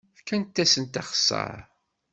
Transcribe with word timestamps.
Fkemt-asen 0.19 0.85
axeṣṣar. 1.01 1.57